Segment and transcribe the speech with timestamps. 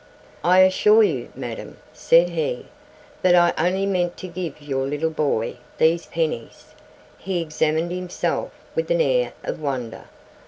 [0.43, 2.65] "I assure you, Madam," said he,
[3.21, 6.73] "that I only meant to give your little boy these pennies."
[7.19, 10.05] He examined himself with an air of wonder.